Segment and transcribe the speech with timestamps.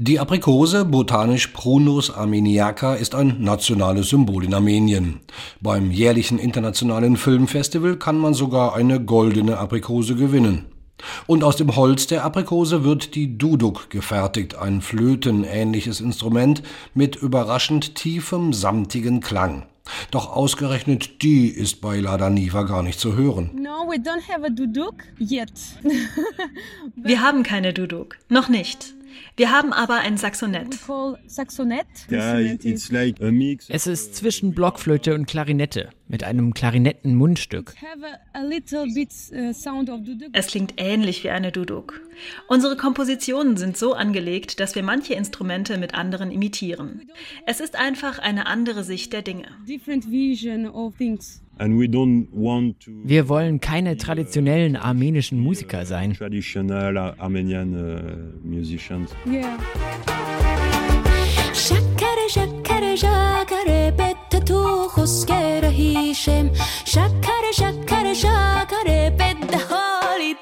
[0.00, 5.18] Die Aprikose, botanisch Prunus armeniaca, ist ein nationales Symbol in Armenien.
[5.60, 10.66] Beim jährlichen internationalen Filmfestival kann man sogar eine goldene Aprikose gewinnen.
[11.26, 16.62] Und aus dem Holz der Aprikose wird die Duduk gefertigt, ein flötenähnliches Instrument
[16.94, 19.66] mit überraschend tiefem, samtigen Klang.
[20.12, 23.50] Doch ausgerechnet die ist bei Lada Niva gar nicht zu hören.
[23.52, 25.50] No, we don't have a duduk yet.
[26.94, 28.94] Wir haben keine Duduk, noch nicht.
[29.36, 30.78] Wir haben aber ein Saxonett.
[33.68, 37.74] Es ist zwischen Blockflöte und Klarinette mit einem Klarinetten-Mundstück.
[40.32, 42.00] Es klingt ähnlich wie eine Duduk.
[42.48, 47.08] Unsere Kompositionen sind so angelegt, dass wir manche Instrumente mit anderen imitieren.
[47.46, 49.48] Es ist einfach eine andere Sicht der Dinge.
[51.59, 56.17] Wir wollen keine traditionellen armenischen Musiker sein.
[59.25, 59.57] Yeah.
[61.53, 66.49] شکر شکر شکر بت تو خسکر هیشم
[66.85, 70.35] شکر شکر شکر بت حالی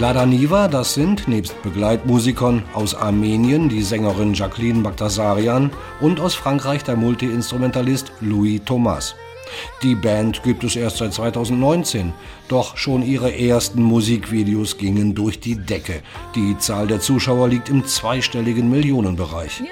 [0.00, 5.70] Lada Niva, das sind nebst Begleitmusikern aus Armenien die Sängerin Jacqueline Bagdasarian
[6.00, 9.14] und aus Frankreich der Multiinstrumentalist Louis Thomas.
[9.82, 12.14] Die Band gibt es erst seit 2019,
[12.48, 16.00] doch schon ihre ersten Musikvideos gingen durch die Decke.
[16.34, 19.60] Die Zahl der Zuschauer liegt im zweistelligen Millionenbereich.
[19.60, 19.68] Yeah,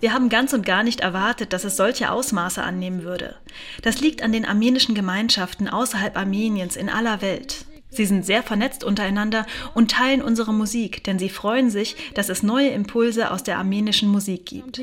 [0.00, 3.36] Wir haben ganz und gar nicht erwartet, dass es solche Ausmaße annehmen würde.
[3.82, 7.66] Das liegt an den armenischen Gemeinschaften außerhalb Armeniens in aller Welt.
[7.88, 12.42] Sie sind sehr vernetzt untereinander und teilen unsere Musik, denn sie freuen sich, dass es
[12.42, 14.78] neue Impulse aus der armenischen Musik gibt.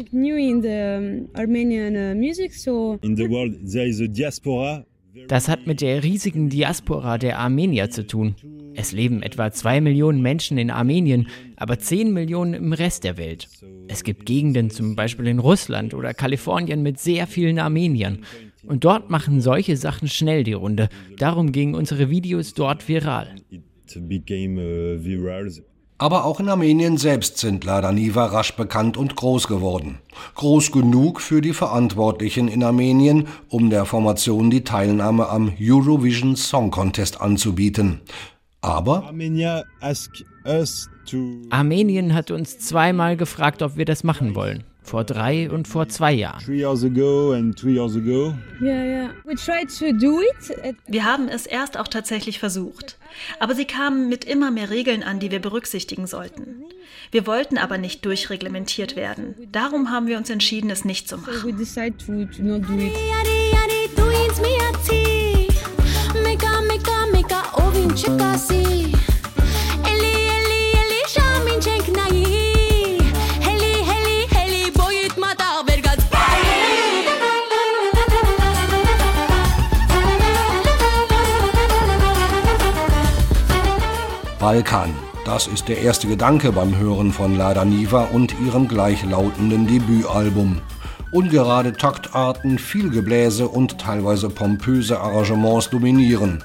[1.95, 4.85] uh, music, so In the world, there is a diaspora.
[5.27, 8.35] Das hat mit der riesigen Diaspora der Armenier zu tun.
[8.75, 13.47] Es leben etwa zwei Millionen Menschen in Armenien, aber zehn Millionen im Rest der Welt.
[13.87, 18.19] Es gibt Gegenden, zum Beispiel in Russland oder Kalifornien, mit sehr vielen Armeniern.
[18.65, 20.89] Und dort machen solche Sachen schnell die Runde.
[21.17, 23.35] Darum gingen unsere Videos dort viral.
[25.99, 29.99] Aber auch in Armenien selbst sind Lada Niva rasch bekannt und groß geworden.
[30.35, 36.71] Groß genug für die Verantwortlichen in Armenien, um der Formation die Teilnahme am Eurovision Song
[36.71, 38.01] Contest anzubieten.
[38.63, 39.11] Aber
[41.49, 44.63] Armenien hat uns zweimal gefragt, ob wir das machen wollen.
[44.81, 46.45] Vor drei und vor zwei Jahren.
[50.87, 52.97] Wir haben es erst auch tatsächlich versucht.
[53.39, 56.63] Aber sie kamen mit immer mehr Regeln an, die wir berücksichtigen sollten.
[57.11, 59.35] Wir wollten aber nicht durchreglementiert werden.
[59.51, 61.33] Darum haben wir uns entschieden, es nicht zu machen.
[84.39, 84.93] Balkan,
[85.23, 90.59] das ist der erste Gedanke beim Hören von Lada Niva und ihrem gleichlautenden Debütalbum.
[91.11, 96.43] Ungerade Taktarten, viel Gebläse und teilweise pompöse Arrangements dominieren.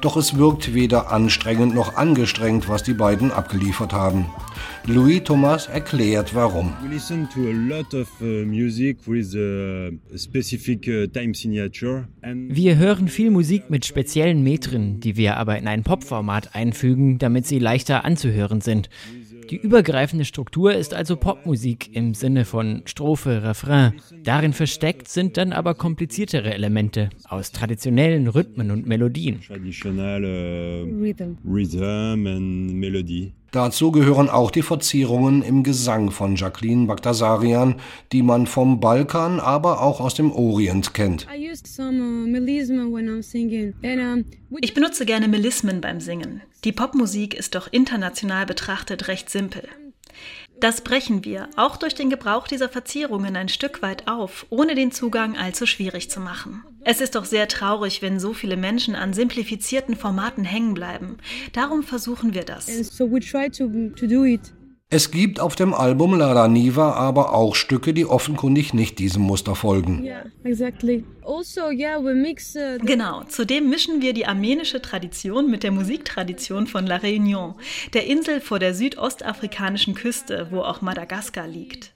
[0.00, 4.26] Doch es wirkt weder anstrengend noch angestrengt, was die beiden abgeliefert haben.
[4.86, 6.72] Louis Thomas erklärt warum.
[6.82, 12.54] We listen to a lot of uh, music with a specific uh, time signature and
[12.54, 17.46] Wir hören viel Musik mit speziellen Metren, die wir aber in ein Popformat einfügen, damit
[17.46, 18.88] sie leichter anzuhören sind.
[19.50, 23.94] Die übergreifende Struktur ist also Popmusik im Sinne von Strophe, Refrain.
[24.22, 29.40] Darin versteckt sind dann aber kompliziertere Elemente aus traditionellen Rhythmen und Melodien.
[31.00, 31.38] Rhythm.
[31.44, 33.32] rhythm and melody.
[33.50, 37.76] Dazu gehören auch die Verzierungen im Gesang von Jacqueline Bagdasarian,
[38.12, 41.26] die man vom Balkan, aber auch aus dem Orient kennt.
[41.26, 41.34] Uh,
[44.60, 46.42] Ich benutze gerne Melismen beim Singen.
[46.64, 49.62] Die Popmusik ist doch international betrachtet recht simpel.
[50.60, 54.90] Das brechen wir, auch durch den Gebrauch dieser Verzierungen, ein Stück weit auf, ohne den
[54.90, 56.64] Zugang allzu schwierig zu machen.
[56.82, 61.18] Es ist doch sehr traurig, wenn so viele Menschen an simplifizierten Formaten hängen bleiben.
[61.52, 62.68] Darum versuchen wir das.
[62.68, 64.40] and so we try to to do it
[64.90, 69.54] Es gibt auf dem Album La Raniva aber auch Stücke, die offenkundig nicht diesem Muster
[69.54, 70.02] folgen.
[70.02, 71.04] Yeah, exactly.
[71.26, 72.56] Also, yeah, we mix.
[72.56, 77.56] Uh, Genau, zudem mischen wir die armenische Tradition mit der Musiktradition von La Réunion,
[77.92, 81.92] der Insel vor der südostafrikanischen Küste, wo auch Madagaskar liegt.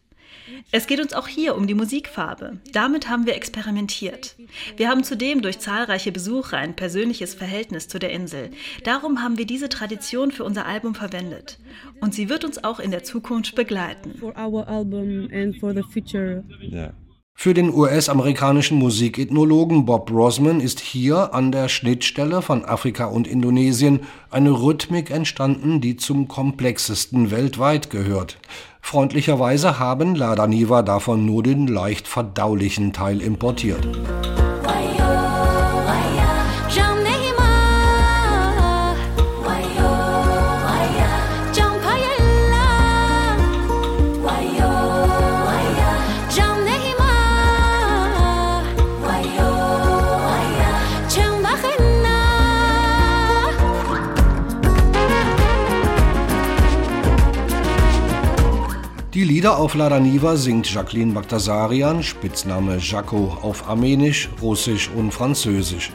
[0.70, 2.58] Es geht uns auch hier um die Musikfarbe.
[2.72, 4.37] Damit haben wir experimentiert.
[4.76, 8.50] Wir haben zudem durch zahlreiche Besucher ein persönliches Verhältnis zu der Insel.
[8.84, 11.58] Darum haben wir diese Tradition für unser Album verwendet.
[12.00, 14.20] Und sie wird uns auch in der Zukunft begleiten.
[17.34, 24.00] Für den US-amerikanischen Musikethnologen Bob Rosman ist hier an der Schnittstelle von Afrika und Indonesien
[24.31, 28.38] eine Rhythmik entstanden, die zum komplexesten weltweit gehört.
[28.82, 33.88] Freundlicherweise haben Lada Niva davon nur den leicht verdaulichen Teil importiert.
[59.22, 65.92] Die Lieder auf Lada Niva singt Jacqueline Bagdasarian, Spitzname Jaco auf Armenisch, Russisch und Französisch.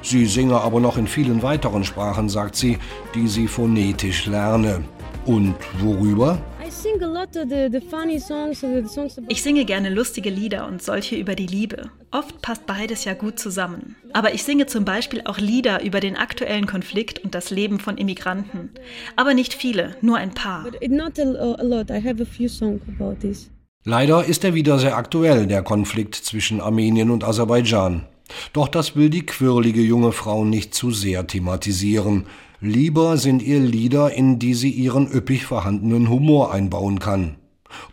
[0.00, 2.78] Sie singe aber noch in vielen weiteren Sprachen, sagt sie,
[3.16, 4.84] die sie phonetisch lerne.
[5.26, 6.40] Und worüber?
[6.68, 9.30] I sing a lot of the, the funny songs, the songs about.
[9.30, 11.90] Ich singe gerne lustige Lieder und solche über die Liebe.
[12.10, 13.96] Oft passt beides ja gut zusammen.
[14.12, 17.96] Aber ich singe zum Beispiel auch Lieder über den aktuellen Konflikt und das Leben von
[17.96, 18.68] Immigranten.
[19.16, 20.64] Aber nicht viele, nur ein paar.
[20.64, 21.88] But it, not a, a lot.
[21.88, 23.48] I have a few songs about this.
[23.84, 28.06] Leider ist er wieder sehr aktuell, der Konflikt zwischen Armenien und Aserbaidschan.
[28.52, 32.26] Doch das will die quirlige junge Frau nicht zu sehr thematisieren.
[32.60, 37.36] Lieber sind ihr Lieder, in die sie ihren üppig vorhandenen Humor einbauen kann.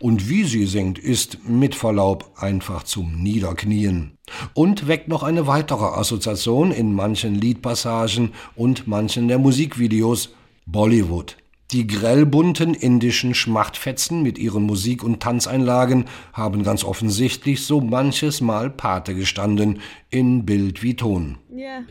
[0.00, 4.18] Und wie sie singt, ist mit Verlaub einfach zum Niederknien.
[4.54, 10.30] Und weckt noch eine weitere Assoziation in manchen Liedpassagen und manchen der Musikvideos
[10.66, 11.36] Bollywood.
[11.72, 18.70] Die grellbunten indischen Schmachtfetzen mit ihren Musik- und Tanzeinlagen haben ganz offensichtlich so manches Mal
[18.70, 21.38] Pate gestanden, in Bild wie Ton.
[21.52, 21.80] Yeah.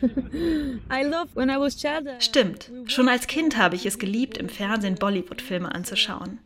[0.90, 2.06] I love when I was child.
[2.06, 2.70] uh, Stimmt.
[2.86, 6.38] Schon als Kind habe ich es geliebt, im Fernsehen Bollywood-Filme anzuschauen.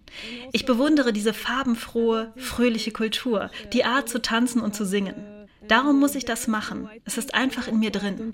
[0.50, 5.14] Ich bewundere diese farbenfrohe, fröhliche Kultur, die Art zu tanzen und zu singen.
[5.68, 6.88] Darum muss ich das machen.
[7.04, 8.32] Es ist einfach in mir drin.